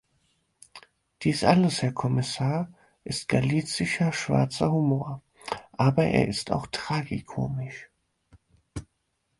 Dies 1.21 1.43
alles, 1.43 1.83
Herr 1.83 1.91
Kommissar, 1.91 2.73
ist 3.03 3.27
galicischer 3.27 4.11
schwarzer 4.11 4.71
Humor, 4.71 5.21
aber 5.73 6.05
er 6.05 6.27
ist 6.27 6.49
auch 6.51 6.65
tragikomisch. 6.71 7.87